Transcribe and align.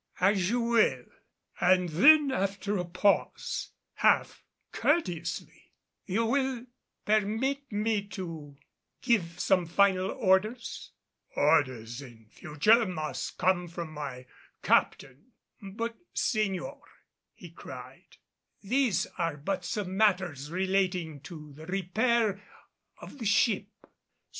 "As 0.19 0.49
you 0.49 0.61
will;" 0.61 1.05
and 1.59 1.87
then 1.89 2.31
after 2.31 2.75
a 2.75 2.85
pause, 2.85 3.69
half 3.93 4.43
courteously, 4.71 5.73
"You 6.07 6.25
will 6.25 6.65
permit 7.05 7.71
me 7.71 8.07
to 8.07 8.57
give 9.03 9.39
some 9.39 9.67
final 9.67 10.09
orders?" 10.09 10.89
"Orders 11.35 12.01
in 12.01 12.25
future 12.31 12.83
must 12.87 13.37
come 13.37 13.67
from 13.67 13.93
my 13.93 14.25
captain." 14.63 15.33
"But, 15.61 15.97
señor," 16.15 16.79
he 17.35 17.51
cried, 17.51 18.17
"these 18.61 19.05
are 19.19 19.37
but 19.37 19.63
some 19.63 19.95
matters 19.95 20.49
relating 20.51 21.19
to 21.21 21.53
the 21.53 21.67
repair 21.67 22.41
of 22.99 23.19
the 23.19 23.25
ship." 23.27 23.67